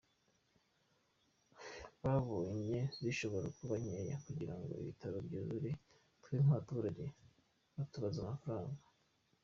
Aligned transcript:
Babonye 2.03 2.79
zishobora 3.01 3.47
kuba 3.57 3.75
nkeya 3.83 4.15
kugira 4.25 4.53
ngo 4.59 4.71
ibitaro 4.81 5.17
byuzure, 5.27 5.69
twebwe 6.23 6.41
nk’abaturage 6.45 7.05
batubaza 7.75 8.17
amafaranga. 8.23 8.81